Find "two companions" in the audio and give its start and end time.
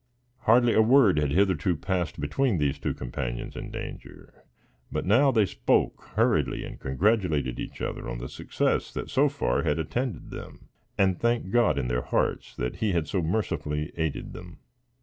2.79-3.55